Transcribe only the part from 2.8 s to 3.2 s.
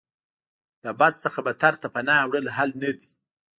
نه دی.